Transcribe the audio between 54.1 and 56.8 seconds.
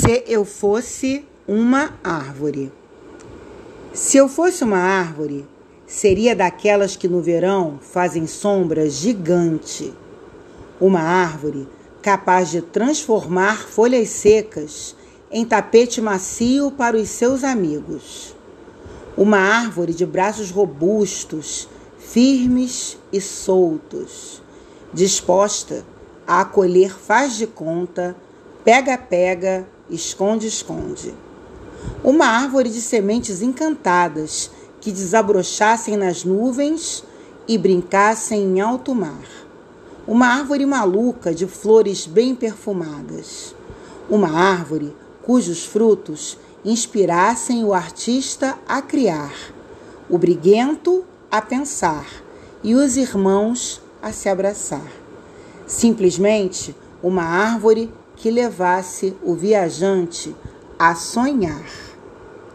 se abraçar simplesmente